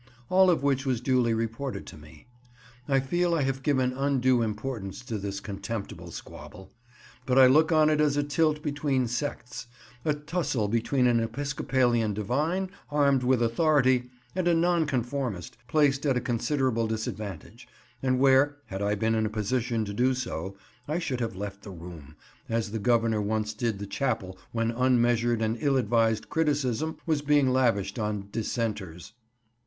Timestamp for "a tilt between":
8.17-9.07